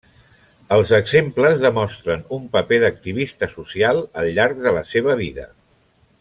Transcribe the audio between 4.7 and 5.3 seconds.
la seva